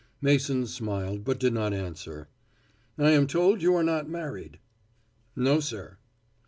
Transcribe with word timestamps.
Mason 0.19 0.65
smiled, 0.65 1.23
but 1.23 1.39
did 1.39 1.53
not 1.53 1.75
answer. 1.75 2.27
"I 2.97 3.11
am 3.11 3.27
told 3.27 3.61
you 3.61 3.75
are 3.75 3.83
not 3.83 4.09
married." 4.09 4.57
"No, 5.35 5.59
sir." 5.59 5.99